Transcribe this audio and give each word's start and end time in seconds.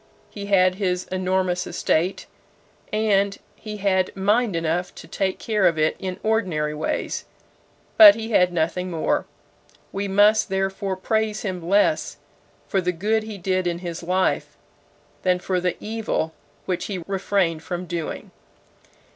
He 0.31 0.47
had 0.47 0.73
his 0.81 1.03
enormous 1.11 1.67
estate, 1.67 2.25
and 2.91 3.37
he 3.55 3.77
had 3.77 4.09
mind 4.17 4.55
enough 4.55 4.95
to 4.95 5.07
take 5.07 5.37
care 5.37 5.67
of 5.67 5.77
it 5.77 5.95
in 5.99 6.19
ordinary 6.23 6.73
ways; 6.73 7.25
but 7.97 8.15
he 8.15 8.31
had 8.31 8.51
nothing 8.51 8.89
more. 8.89 9.27
We 9.91 10.07
must 10.07 10.49
therefore 10.49 10.95
praise 10.95 11.43
him 11.43 11.61
less 11.61 12.17
for 12.67 12.81
the 12.81 12.91
good 12.91 13.21
he 13.21 13.37
did 13.37 13.67
in 13.67 13.77
his 13.77 14.01
life, 14.01 14.57
than 15.21 15.37
for 15.37 15.59
the 15.61 15.77
evil 15.79 16.33
which 16.65 16.85
he 16.85 17.03
refrained 17.05 17.61
from 17.61 17.85
doing. 17.85 18.31